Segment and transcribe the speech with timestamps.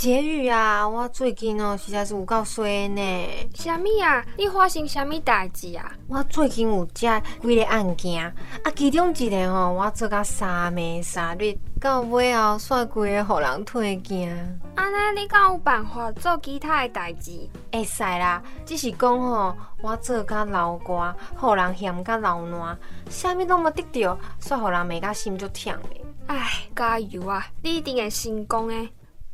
[0.00, 3.28] 结语啊，我最近哦实在是有够衰呢。
[3.52, 4.24] 虾米啊？
[4.38, 5.92] 你发生虾米代志啊？
[6.08, 8.34] 我最近有遮几个案件，啊，
[8.74, 14.58] 其中一个吼，我做到三暝三日，到尾后煞规个互人退件。
[14.74, 17.32] 安尼你敢有办法做其他的代志？
[17.70, 22.78] 会使啦，只是讲吼，我做甲流汗，互人嫌甲流烂，
[23.10, 26.00] 啥物拢无得到，煞互人骂甲心足痛的。
[26.28, 27.46] 唉，加油啊！
[27.62, 28.88] 你一定会成功的。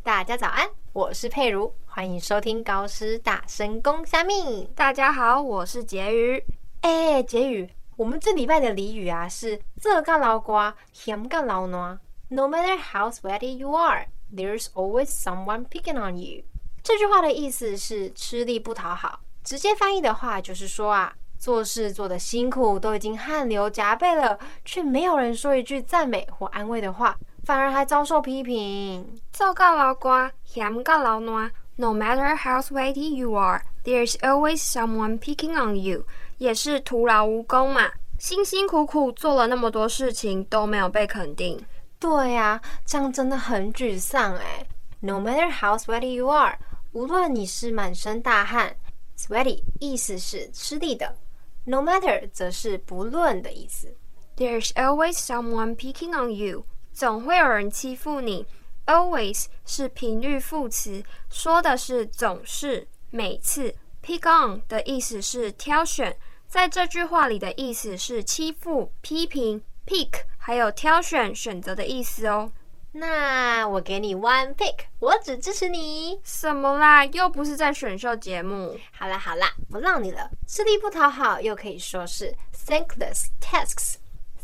[0.07, 4.71] 大家早安，我是佩如，欢迎收听高师大神功虾米。
[4.73, 6.45] 大家好，我是婕妤。
[6.83, 11.99] 哎，婕妤，我们这礼拜的俚语啊是“这个老瓜，嫌个老暖”。
[12.31, 16.45] No matter how sweaty you are, there's always someone picking on you。
[16.85, 19.19] 这句话的意思是吃力不讨好。
[19.43, 27.19] 直接翻译的话就是说啊，做事做得辛苦，都已经汗流浃背了，却没有人说一句赞美或安慰的话。
[27.47, 29.21] 反而还遭受批评。
[29.33, 31.49] 做到老瓜，嫌个老暖。
[31.77, 36.05] No matter how sweaty you are, there's always someone picking on you。
[36.39, 37.89] 也是徒劳无功嘛，
[38.19, 41.65] 辛辛苦苦做了那么多事情都没有被肯定。
[42.01, 44.67] 对呀，这样真的很沮丧哎。
[44.99, 46.59] No matter how sweaty you are，
[46.91, 48.75] 无论你是满身大汗
[49.17, 51.15] ，sweaty 意思是吃力的
[51.65, 53.95] ，no matter 则是不论的意思。
[54.37, 56.65] There's always someone picking on you。
[56.97, 58.47] 总会有人欺负你。
[58.87, 63.75] Always 是频率副词，说的是总是、每次。
[64.03, 66.17] Pick on 的意思是挑选，
[66.49, 69.61] 在这句话里的意思是欺负、批评。
[69.85, 72.51] Pick 还有挑选、选择的意思哦。
[72.93, 76.19] 那我给你 one pick，我只支持你。
[76.25, 77.05] 什么啦？
[77.05, 78.79] 又不是在选秀节目。
[78.93, 80.31] 好啦好啦，不让你了。
[80.47, 82.35] 吃力不讨好，又可以说是
[82.67, 83.97] thankless tasks。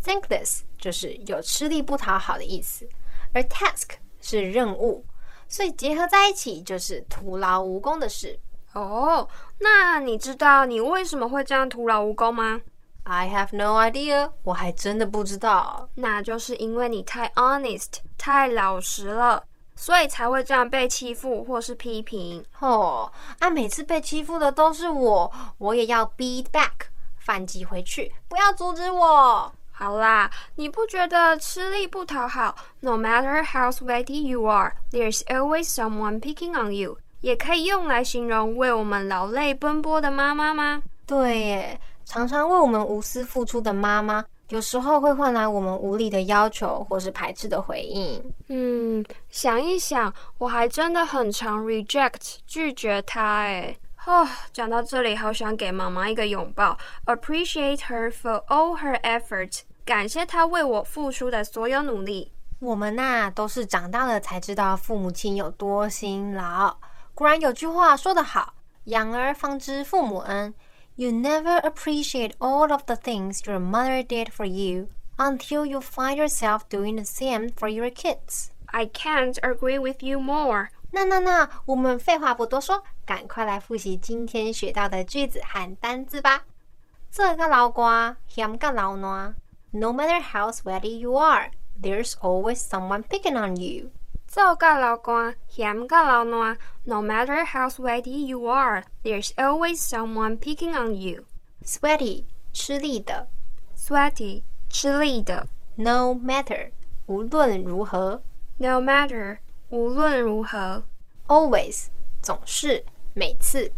[0.05, 2.89] Thankless 就是有吃力不讨好的意思，
[3.33, 3.91] 而 task
[4.21, 5.05] 是任务，
[5.49, 8.39] 所以结合在一起就是徒劳无功的事。
[8.73, 12.61] 哦，那你知道你为什么会这样徒劳无功吗
[13.05, 15.89] ？I have no idea，我还真的不知道。
[15.97, 19.45] 那就是因为你太 honest，太老实了，
[19.77, 22.45] 所以才会这样被欺负或是批评。
[22.61, 26.87] 哦，啊，每次被欺负的都是我，我也要 beat back，
[27.19, 29.53] 反击回去，不要阻止我。
[29.83, 36.99] 好啦，你不觉得吃力不讨好？No matter how sweaty you are, there's always someone picking on you。
[37.21, 40.81] 也可以用来形容为我们劳累奔波的妈妈吗？
[41.05, 48.23] 对耶，常常为我们无私付出的妈妈，有时候会换来我们无理的要求或是排斥的回应。
[48.51, 53.77] 嗯，想一想，我还真的很常 reject 拒绝她诶。
[54.05, 56.77] 哦，讲到这里，好想给妈妈一个拥抱
[57.07, 59.61] ，appreciate her for all her efforts。
[59.85, 62.33] 感谢他为我付出的所有努力。
[62.61, 66.77] 我们呐，都是长大了才知道父母亲有多辛劳。
[67.15, 68.55] 果然有句话说得好
[68.85, 70.55] ：“养儿方知父母恩。”
[70.95, 76.17] You never appreciate all of the things your mother did for you until you find
[76.17, 78.49] yourself doing the same for your kids.
[78.67, 80.69] I can't agree with you more.
[80.91, 86.45] 那那那，我们废话不多说，赶快来复习今天学到的句子和单字吧。
[87.11, 89.35] 这个老瓜，嫌个老暖。
[89.72, 93.92] No matter how sweaty you are, there's always someone picking on you.
[94.28, 96.58] 做甲流汗，嫌甲流暖。
[96.84, 101.26] No matter how sweaty you are, there's always someone picking on you.
[101.64, 103.28] Sweaty 吃力的，
[103.78, 105.48] sweaty 吃力的。
[105.76, 106.72] No matter
[107.06, 108.22] 无论如何，
[108.58, 109.38] No matter
[109.70, 110.84] 无论如何。
[111.28, 111.88] Always
[112.22, 113.72] 总是每次，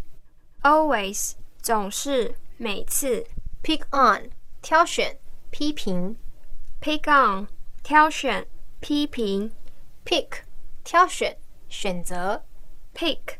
[0.62, 3.26] Always 总是每次。
[3.62, 4.32] Pick on
[4.62, 5.18] 挑选。
[5.55, 6.17] 批评
[6.81, 7.47] ，pick on，
[7.85, 8.45] 挑选，
[8.81, 9.53] 批评
[10.05, 10.43] ，pick，
[10.83, 12.45] 挑选，选择
[12.93, 13.37] ，pick，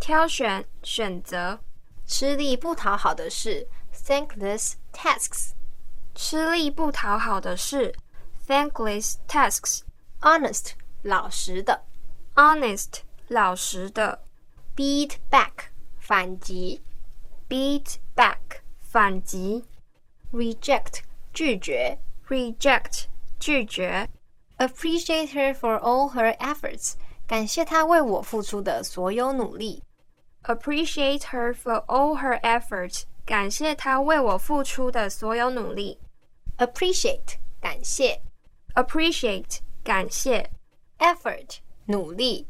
[0.00, 1.60] 挑选、选择。
[2.06, 5.50] 吃力不讨好的事，thankless tasks。
[6.14, 7.94] 吃力不讨好的事
[8.46, 9.82] ，thankless tasks。
[10.22, 10.70] honest
[11.02, 11.84] 老实的
[12.34, 14.24] honest 老实的
[14.74, 15.66] ，beat back
[15.98, 16.82] 反击
[17.46, 19.66] ，beat back 反击
[20.32, 21.02] ，reject
[21.37, 21.97] 拒绝，
[22.27, 23.05] reject
[23.39, 24.09] 拒绝，
[24.57, 26.93] appreciate her for all her efforts
[27.27, 29.83] 感谢她为我付出的所有努力，
[30.43, 35.99] appreciate her for all her efforts 感谢她为我付出的所有努力，
[36.57, 38.21] appreciate 感谢，
[38.75, 40.49] appreciate 感谢，
[40.99, 42.47] effort 努力，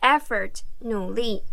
[0.00, 1.44] effort 努力。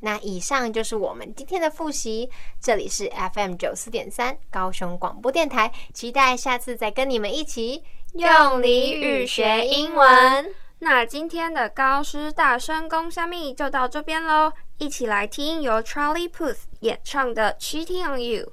[0.00, 2.30] 那以上就是我们今天的复习，
[2.60, 8.28] 这里是 FM 九四点三高雄广播电台，期待下次再跟你们一起用
[8.60, 10.54] 俚语学英文。
[10.80, 18.52] 那今天的高师大声公虾米就到这边喽，一起来听由 Charlie Puth 演唱的《Cheating on You》。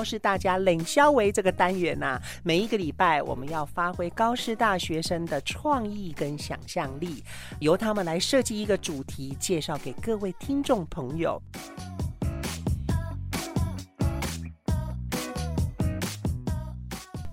[0.00, 7.22] 高师大家领消维这个单元呐、每一个礼拜我们要发挥高师大学生的创意跟想象力，
[7.58, 11.38] 由他们来设计一个主题，介绍给各位听众朋友。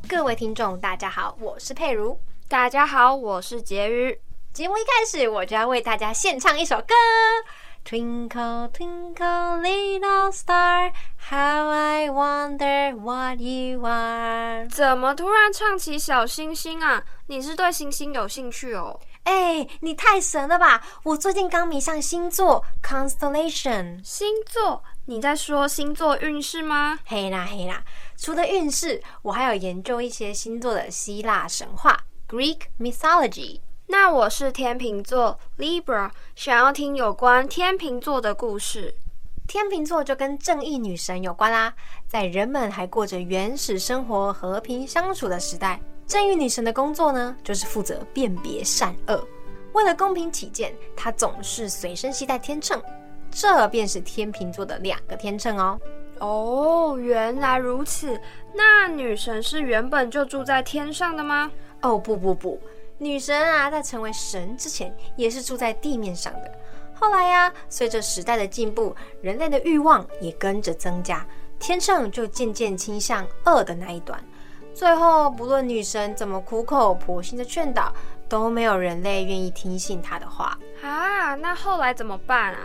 [0.10, 2.20] 各位听众，大家好，我是佩如。
[2.50, 4.20] 大家好，我是婕妤。
[4.52, 6.94] 节目一开始，我就要为大家献唱一首歌。
[7.88, 10.92] Twinkle, twinkle, little star,
[11.30, 14.68] how I wonder what you are。
[14.68, 17.02] 怎么突然唱起小星星啊？
[17.28, 19.00] 你是对星星有兴趣哦？
[19.24, 20.86] 哎、你太神了吧！
[21.04, 24.04] 我最近刚迷上星座 constellation。
[24.04, 24.84] 星座？
[25.06, 27.00] 你在说星座运势吗？
[27.06, 27.82] 嘿啦嘿啦，
[28.18, 31.98] 除了运势，我还有研究一些星座的希腊神话
[32.28, 33.62] （Greek mythology）。
[33.90, 38.94] 那我是天秤座 Libra，想要听有关天秤座的故事。
[39.48, 41.74] 天秤座就跟正义女神有关啦。
[42.06, 49.26] 在人们还过着原始生活、和平相处的时代，正义女神的工作呢，就是负责辨别善恶。
[49.72, 52.82] 为了公平起见，她总是随身携带天秤，
[53.32, 55.80] 这便是天秤座的两个天秤哦。
[56.20, 58.20] 哦，原来如此。
[58.54, 61.50] 那女神是原本就住在天上的吗？
[61.82, 62.60] 哦不不不，
[63.00, 66.52] 女神啊，在成为神之前也是住在地面上的。
[66.94, 71.26] 后来呀、随着时代的进步，人类的欲望也跟着增加，
[71.60, 74.20] 天秤就渐渐倾向恶的那一端。
[74.74, 77.94] 最后，不论女神怎么苦口婆心的劝导，
[78.28, 80.58] 都没有人类愿意听信她的话。
[80.82, 82.60] 啊，那后来怎么办啊？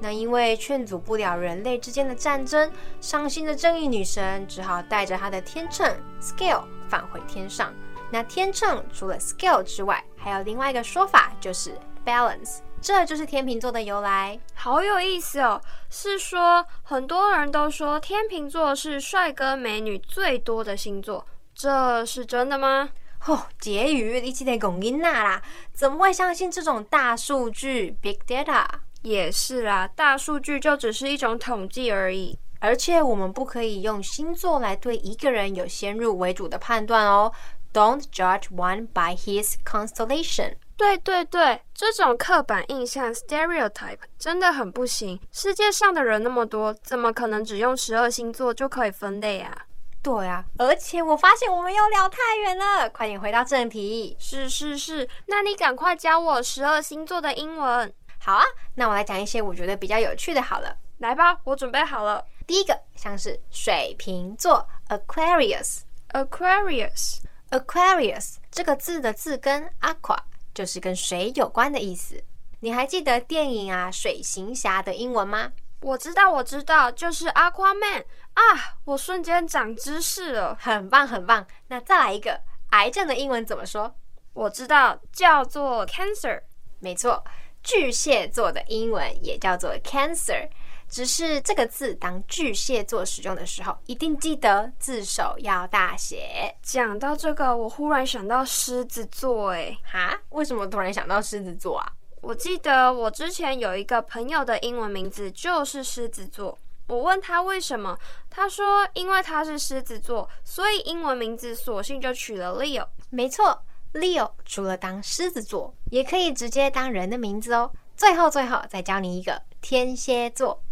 [0.00, 2.70] 那因为劝阻不了人类之间的战争，
[3.00, 7.72] 伤心的正义女神只好带着她的天秤 scale 返回天上。
[8.12, 12.58] 那天秤除了 scale 之外，还有另外一个说法，就是 balance。
[12.78, 14.38] 这就是天秤座的由来。
[14.52, 15.58] 好有意思哦！
[15.88, 22.90] 是说很多人都说天秤座是帅哥美女最多的星座，这是真的吗？
[23.26, 25.40] 哦，结语一起得拱音娜啦，
[25.72, 28.66] 怎么会相信这种大数据 big data？
[29.00, 32.38] 也是啦，大数据就只是一种统计而已。
[32.58, 37.32] 而且我们不可以用星座来对一个人有先入为主的判断哦。
[37.72, 40.56] Don't judge one by his constellation。
[40.76, 45.20] 对对对，这种刻板印象 stereotype 真的很不行。
[45.30, 49.66] 世界上的人那么多，怎么可能只用十二星座就可以分类啊？
[50.02, 54.16] 对啊，而且我发现我们又聊太远了，快点回到正题。
[54.18, 57.92] 是是是，那你赶快教我十二星座的英文。
[58.18, 60.42] 好啊，那我来讲一些我觉得比较有趣的。
[60.42, 62.24] 好了，来吧，我准备好了。
[62.46, 65.82] 第一个像是水瓶座 Aquarius。
[66.12, 67.20] Aquarius，
[67.52, 70.16] Aquarius 这个字的字根 aqua
[70.54, 72.24] 就是跟水有关的意思。
[72.60, 75.52] 你还记得电影啊《水行侠》的英文吗？
[75.82, 78.42] 我知道，我知道，就是 Aquaman 啊！
[78.84, 80.56] 我瞬间长知识了。
[80.58, 81.46] 很棒，很棒。
[81.68, 82.40] 那再来一个，
[82.70, 83.94] 癌症的英文怎么说？
[84.32, 86.40] 我知道，叫做 Cancer。
[86.78, 87.22] 没错，
[87.62, 90.48] 巨蟹座的英文也叫做 Cancer。
[90.92, 96.54] 只是这个字当巨蟹座使用的时候，一定记得字首要大写。
[96.62, 100.20] 讲到这个，我忽然想到狮子座，诶，哈？
[100.28, 101.90] 为什么突然想到狮子座啊？
[102.20, 106.58] 我记得我之前有一个朋友的英文名字就是狮子座。
[106.88, 112.86] 我问他为什么，他说因为他是狮子座，所以英文名字索性就取了 Leo。
[113.08, 113.58] 没错
[113.94, 117.72] ，Leo 除了当狮子座，也可以直接当人的名字哦。
[117.96, 120.62] 最后，最后再教你一个天蝎座。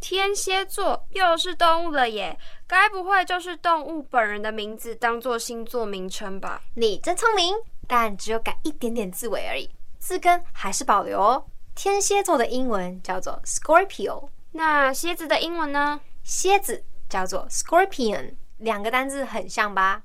[0.00, 6.62] 天蝎座又是动物了耶，该不会就是动物本人的名字当做星座名称吧？
[6.74, 7.54] 你真聪明，
[7.86, 11.44] 但只有改一点点字尾而已，字根还是保留哦。
[11.74, 16.00] 天蝎座的英文叫做 Scorpio，那蝎子的英文呢？
[16.22, 20.02] 蝎子叫做 Scorpion，两个单字很像吧？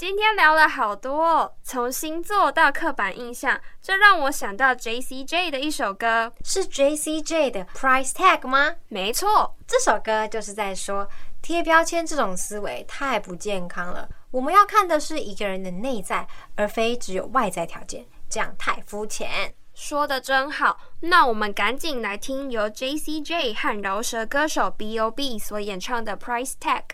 [0.00, 8.76] 今天聊了好多、哦，从星座到刻板印象，这让我想到 J C J 的一首歌，是 J C J 的 Price Tag 吗？
[8.88, 11.06] 没错，这首歌就是在说
[11.42, 14.08] 贴标签这种思维太不健康了。
[14.30, 16.26] 我们要看的是一个人的内在，
[16.56, 19.52] 而非只有外在条件，这样太肤浅。
[19.74, 20.78] 说的真好。
[21.00, 26.84] 那我们赶紧来听由 J C J 和饶舌歌手 B O B 所演唱的 Price Tag。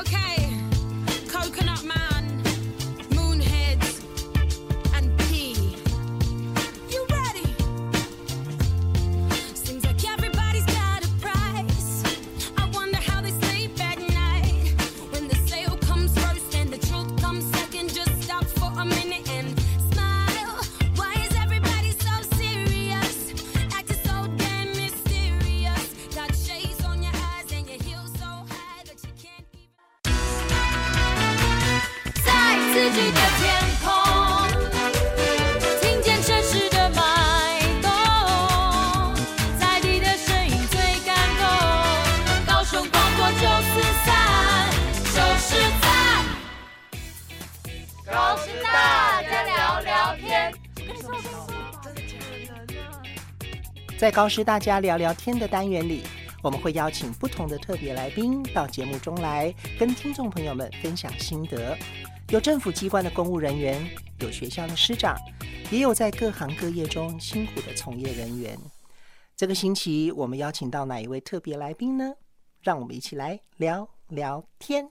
[0.00, 0.45] Okay,
[53.98, 56.02] 在高师大家聊聊天的单元里，
[56.42, 61.74] 我们会邀请不同的特别来宾到节目中来，跟听众朋友们分享心得。
[62.28, 63.82] 有政府机关的公务人员，
[64.20, 65.16] 有学校的师长，
[65.70, 68.58] 也有在各行各业中辛苦的从业人员。
[69.34, 72.12] 这个星期我们邀请到哪一位特别来宾呢？
[72.60, 74.90] 让我们一起来聊聊天。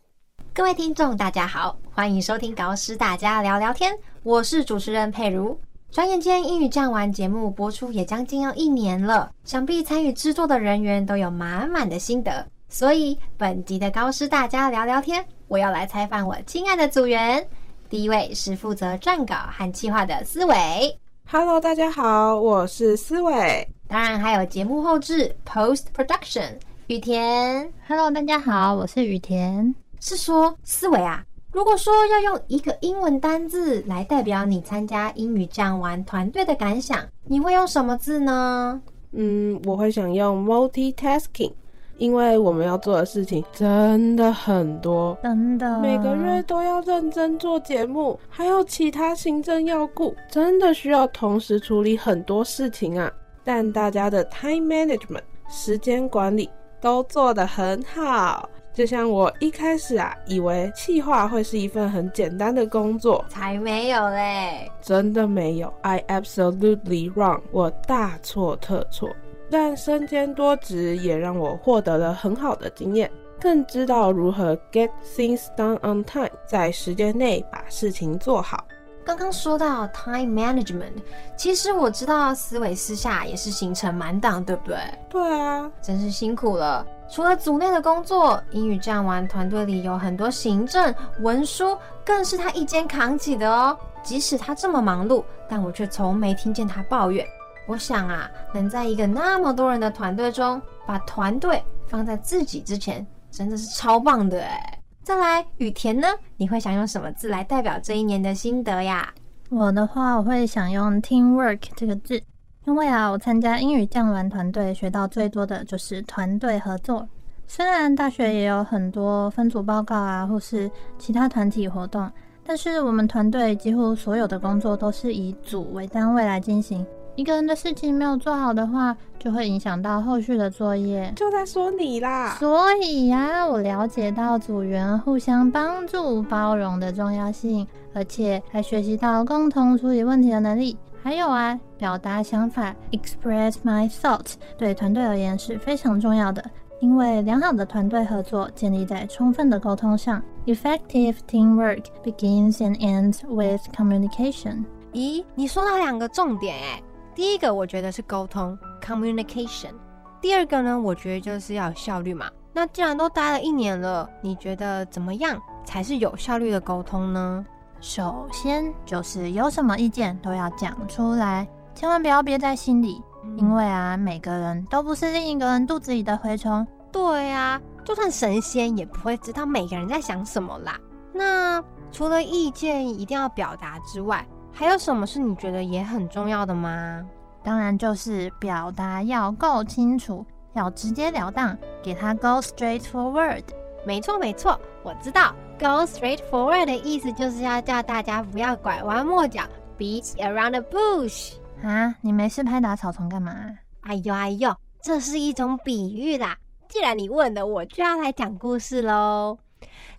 [0.51, 5.59] 各位听众，大家好，欢迎收听高师大家聊聊天，我是主持人佩如。
[5.95, 12.45] 转眼间，英语酱玩节目播出也将近要一年了，想必参与制作的人员都有满满的心得。
[12.67, 17.47] 所以本集的高师大家聊聊天，我要来采访我亲爱的组员。
[17.89, 20.99] 第一位是负责撰稿和企划的思伟
[21.31, 23.65] ，Hello，大家好，我是思伟。
[23.87, 26.55] 当然还有节目后置 （Post Production）
[26.87, 27.71] 雨田。
[27.87, 29.73] Hello，大家好，我是雨田。
[30.01, 31.23] 是说思维啊，
[31.55, 38.81] 如果说要用一个英文单字来代表你参加英语这样玩团队的感想，你会用什么字呢？
[39.13, 41.53] 嗯，我会想用 multitasking，
[41.97, 53.09] 因为我们要做的事情真的很多，真的，每个月都要认真做节目，还有其他行政要顾，真的需要同时处理很多事情啊。
[53.45, 56.49] 但大家的 time management 时间管理
[56.81, 58.49] 都做得很好。
[58.75, 64.69] 就像我一开始啊，以为企划会是一份很简单的工作，才没有嘞！
[64.81, 69.09] 真的没有，I absolutely wrong，我大错特错。
[69.49, 78.65] 但身兼多职也让我获得了很好的经验，更知道如何 get things done on time，在时间内把事情做好。
[79.05, 80.95] 刚刚说到 time management，
[81.37, 84.77] 其实我知道思维私下也是行程满档，对不对？
[85.09, 86.85] 对啊，真是辛苦了。
[87.09, 93.77] 除了组内的工作，英语站玩团队里有很多行政文书，更是他一肩扛起的哦。
[94.03, 97.25] 即使他这么忙碌，但我却从没听见他抱怨。
[97.67, 104.79] 我想啊，能在一个那么多人的团队中，把团队放在自己之前，真的是超棒的哎。
[105.03, 106.07] 再来，雨田呢？
[106.37, 109.11] 你会想用什么字来代表这一年的心得呀？
[109.49, 112.21] 我的话，我会想用 teamwork 这个字，
[112.65, 117.07] 因为啊，我参加英语降完团队，学到最多的就是团队合作。
[117.47, 122.11] 虽然大学也有很多分组报告啊，或是其他团体活动，
[122.43, 126.83] 但是我们团队几乎所有的工作都是以组为单位来进行。
[127.15, 131.11] 一个人的事情没有做好的话，就会影响到后续的作业。
[131.15, 132.35] 就在说你啦。
[132.39, 146.43] 所以呀、我了解到组员互相帮助、包容的重要性，而且还学习到共同处理问题的能力，还有啊，表达想法 （express my thoughts） 对团队而言是非常重要的，
[146.81, 150.21] 因为良好的团队合作建立在充分的沟通上。
[150.45, 154.65] Effective teamwork begins and ends with communication。
[154.93, 156.81] 咦，你说到两个重点哎，
[157.15, 159.71] 第一个我觉得是沟通 （communication），
[160.19, 162.29] 第二个呢，我觉得就是要有效率嘛。
[162.51, 167.45] 那既然都待了一年了，你觉得怎么样才是有效率的沟通呢？
[167.79, 173.01] 首先就是有什么意见都要讲出来，千万不要憋在心里，
[173.37, 176.67] 因为啊，每个人都不是另一个人肚子里的蛔虫。
[176.91, 180.77] 对啊，就算神仙也不会知道每个人在想什么啦。
[181.13, 184.25] 那除了意见一定要表达之外，
[184.57, 187.05] 还有什么是你觉得也很重要的吗？
[187.43, 193.43] 当然就是表达要够清楚，要直截了当，给它 go straight forward。
[193.85, 199.43] 没错没错，我知道 go straight forward 的意思就是要叫大家不要拐弯抹角
[199.77, 201.33] ，beat around the bush。
[201.61, 203.35] 啊，你没事拍打草丛干嘛？
[203.81, 206.37] 哎呦哎呦，这是一种比喻啦。
[206.69, 209.37] 既然你问了，我就要来讲故事喽。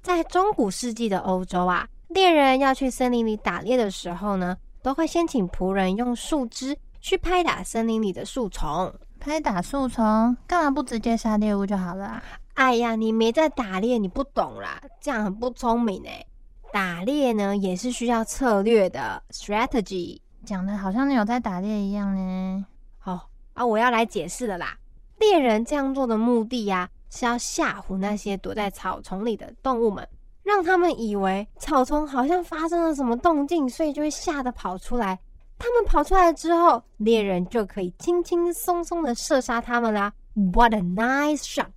[0.03, 8.95] 在中古世纪的欧洲啊，猎人要去森林里打猎的时候呢，都会先请仆人用树枝去拍打森林里的树丛。
[9.19, 12.23] 拍打树丛，干嘛不直接杀猎物就好了啊？
[12.55, 16.25] 哎呀，你没在打猎，你不懂啦，这样很不聪明哎。
[16.73, 20.21] 打猎呢，也是需要策略的 strategy。
[20.45, 22.65] 讲的好像你有在打猎一样呢。
[22.99, 24.79] 好啊，我要来解释了啦。
[25.19, 30.07] 猎人这样做的目的呀、是要吓唬那些躲在草丛里的动物们，
[30.47, 35.19] 让他们以为草丛好像发生了什么动静，所以就会吓得跑出来。
[35.59, 40.12] 他们跑出来之后，猎人就可以轻轻松松的射杀他们啦。
[40.35, 41.73] What a nice shot！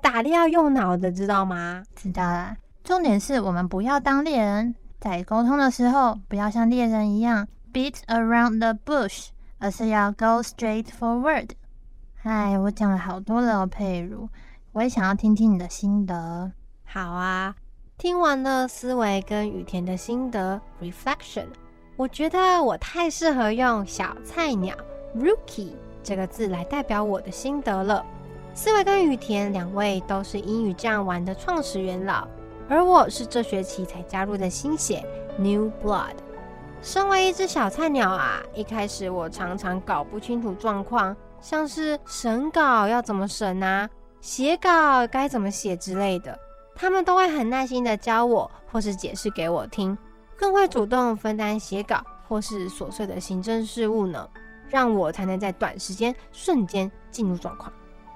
[0.00, 1.82] 打猎要用脑的，知道吗？
[1.94, 2.56] 知道啦。
[2.82, 9.26] 重点是我们不要当猎人，在沟通的时候不要像猎人一样 beat around the bush，
[9.58, 11.50] 而是要 go straight forward。
[12.22, 14.26] 哎，我讲了好多了哦，佩如，
[14.72, 16.50] 我也想要听听你的心得。
[16.84, 17.54] 好啊，
[17.96, 21.46] 听完了思维跟雨田的心得 reflection，
[21.96, 24.76] 我觉得我太适合用小菜鸟
[25.16, 28.04] rookie 这个字来代表我的心得了。
[28.52, 32.26] 思维跟雨田两位都是英语这样玩的创始元老，
[32.68, 35.02] 而我是这学期才加入的新血
[35.38, 36.14] new blood。
[36.82, 43.88] 身为一只小菜鸟啊，一开始我常常搞不清楚状况，像是审稿要怎么审啊，
[44.20, 46.38] 写稿该怎么写之类的，
[46.74, 49.96] 他们都会很耐心的教我，或是解释给我听，
[50.36, 54.28] 更会主动分担写稿或是琐碎的行政事务呢，
[54.68, 57.72] 让我才能在短时间瞬间进入状况。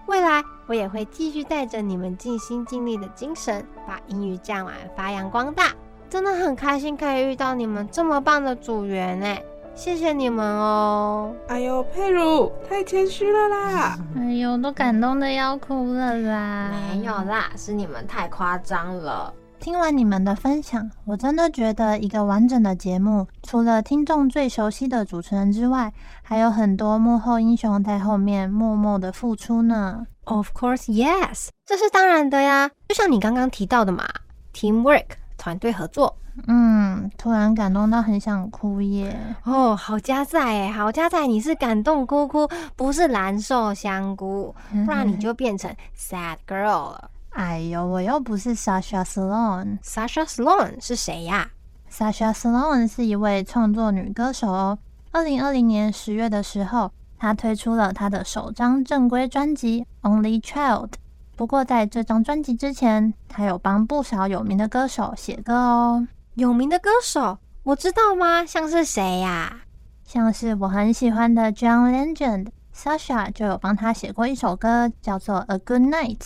[0.07, 5.73] 未来我也会继续带着你们尽心尽力的精神，把英语讲完发扬光大。
[6.11, 9.43] 真的很开心可以遇到你们这么棒的组员哎，
[9.79, 11.33] 谢谢你们哦！
[11.47, 13.97] 哎呦，佩如太谦虚了啦！
[14.17, 16.73] 哎呦，都感动的要哭了啦！
[16.91, 19.33] 没有啦，是你们太夸张了。
[19.61, 30.05] 听完你们的分享，我真的觉得一个完整的节目，除了听众最熟悉的主持人之外，还有很多幕后英雄在后面默默的付出呢。
[30.25, 32.69] Of course, yes，这是当然的呀。
[32.89, 34.05] 就像你刚刚提到的嘛
[34.53, 35.07] ，teamwork
[35.49, 36.15] 团队合作。
[36.47, 39.19] 嗯，突然感动到很想哭耶。
[39.45, 47.11] 哦，好加在哎，好加在，你是感动哭哭，不是蓝瘦香菇，不然你就变成 sad girl 了。
[47.31, 49.79] 哎呦，我又不是 Sasha Sloan。
[49.81, 51.51] Sasha Sloan 是谁呀
[51.91, 54.79] ？Sasha Sloan 是一位创作女歌手哦。
[55.13, 60.89] 二零二零年十月的时候，她推出了她的首张正规专辑《Only Child》。
[61.39, 66.09] 不过在这张专辑之前，他有帮不少有名的歌手写歌哦。
[66.35, 68.45] 有名的歌手，我知道吗？
[68.45, 69.61] 像是谁呀？
[70.03, 76.19] 像是我很喜欢的 John Legend，Sasha 就有帮他写过一首歌，叫做《A Good Night》。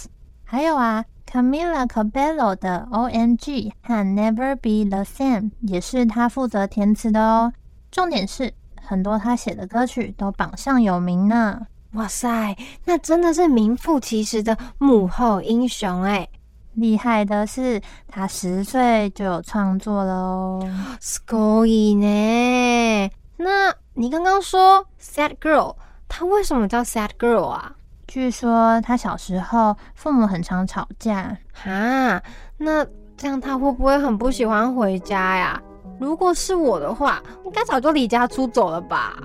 [0.44, 7.52] 还有啊，Camila Cabello 的 O.M.G 和 Never Be the Same 也是他负责填词的哦。
[7.90, 11.66] 重点是，很多他写的歌曲都榜上有名呢。
[11.93, 16.27] 哇塞，那真的是名副其实的幕后英雄哎！
[16.73, 20.59] 厉害的是，他十岁就有创作了哦。
[21.01, 23.09] すごい呢。
[23.37, 25.75] 那你刚刚说 sad girl，
[26.07, 27.73] 她为什么叫 sad girl 啊？
[28.07, 32.21] 据说他小时候父母很常吵架，哈，
[32.57, 32.85] 那
[33.17, 35.61] 这样他会不会很不喜欢回家呀？
[35.99, 39.17] 如果是我的话，应该早就离家出走了吧？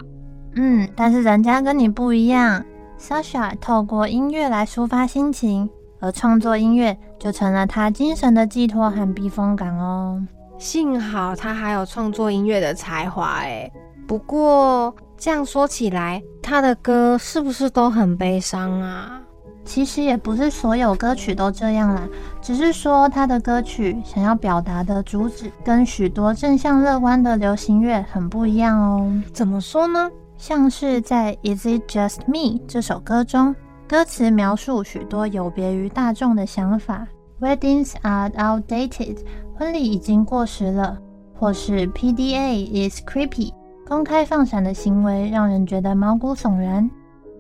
[0.58, 2.64] 嗯，但是人家跟你不一样
[3.00, 10.22] ，Sasha 透过音乐来抒发心情，而创作音乐就成了他精神的寄托和避风港哦。
[10.58, 13.72] 幸好他还有创作音乐的才华诶。
[14.08, 19.22] 不过这样说起来，他的歌是不是都很悲伤啊？
[19.64, 22.08] 其实也不是所有歌曲都这样啦，
[22.42, 29.12] 只是说他的歌曲想要表达的主旨跟许多正向乐观的流行乐很不一样哦。
[29.34, 30.10] 怎么说呢？
[30.38, 33.56] 像是在《Is It Just Me》这首歌中，
[33.88, 37.08] 歌词描述许多有别于大众的想法
[37.42, 39.18] ，Weddings are outdated，
[39.56, 41.00] 婚礼已经过时了，
[41.40, 43.52] 或是 PDA is creepy，
[43.88, 46.88] 公开放闪的行为让人觉得毛骨悚然。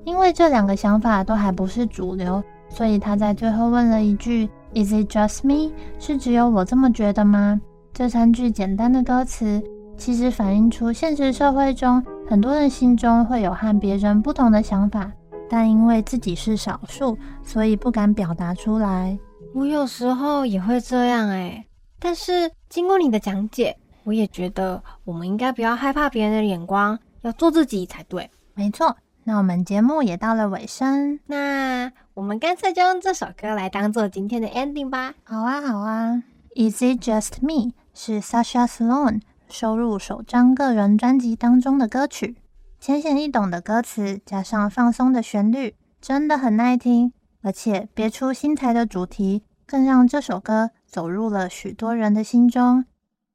[0.03, 7.62] 因为这两个想法都还不是主流，所以他在最后问了一句：“Is it just me？” 是只有我这么觉得吗？
[7.93, 9.62] 这三句简单的歌词，
[9.97, 15.09] 其实反映出现实社会中很多人心中会有和别人不同的想法，
[15.49, 19.17] 但因为自己是少数，所以不敢表达出来。
[19.53, 21.65] 我有时候也会这样哎，
[21.99, 28.29] 但是经过你的讲解，我也觉得我们应该不要害怕别人的眼光，要做自己才对。
[28.53, 28.97] 没错。
[29.23, 35.13] 那我们节目也到了尾声，那我们干脆就用这首歌来当做今天的 ending 吧。
[35.23, 36.23] 好啊，好啊。
[36.55, 37.73] Is it just me？
[37.93, 42.36] 是 Sasha Sloan 收入首张个人专辑当中的歌曲，
[42.79, 47.12] 浅显易懂的歌词加上放松的旋律，真的很耐听。
[47.41, 52.86] 而且别出心裁的主题，更让这首歌走入了许多人的心中。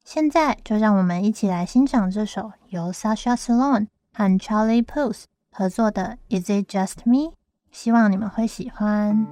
[0.04, 5.24] 现在就让我们一起来欣赏这首由 Sasha Sloan 和 Charlie Puth。
[5.54, 7.34] 合作的 Is It Just Me？
[7.70, 9.26] 希望你们会喜欢。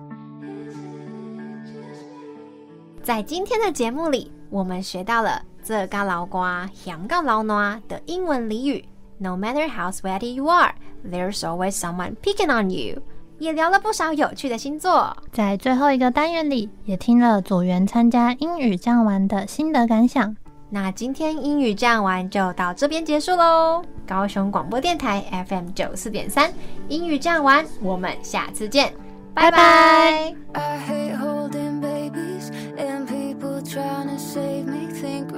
[3.02, 8.85] 在今天的节目里，我们学到了这嘎老瓜、香港老暖的英文俚语。
[9.18, 10.74] No matter how sweaty you are,
[11.09, 13.00] there's always someone picking on you。
[13.38, 15.16] 也聊了不少有趣的星座。
[15.30, 20.37] 在最后一个单元里，也听了组员参加英语这样玩的心得感想。
[20.70, 23.80] 那今天英语这样玩就到这边结束喽。
[24.09, 26.52] 高雄广播电台 FM 九四点三，
[26.88, 28.92] 英语这样玩，我们下次见，
[29.33, 30.35] 拜拜。
[30.52, 34.80] I hate holding babies and people trying to save me.
[35.00, 35.28] Think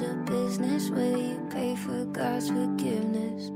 [0.00, 3.50] a business where you pay for God's forgiveness.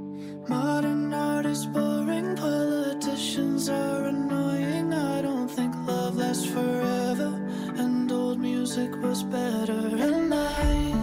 [0.49, 4.93] Modern art is boring, politicians are annoying.
[4.93, 7.41] I don't think love lasts forever,
[7.77, 9.73] and old music was better.
[9.73, 10.95] And I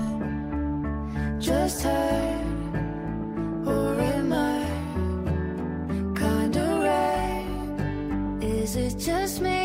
[1.40, 2.46] Just heard,
[3.66, 4.64] or am I
[6.16, 8.44] kinda right?
[8.44, 9.61] Is it just me?